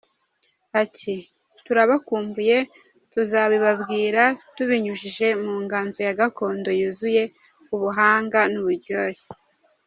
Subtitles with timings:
[0.81, 1.15] Ati
[1.65, 2.57] “Turabakumbuye,
[3.11, 4.23] tuzabibabwira
[4.55, 7.23] tubinyujije mu nganzo ya Gakondo yuzuye
[7.75, 9.23] ubuhanga n’uburyohe.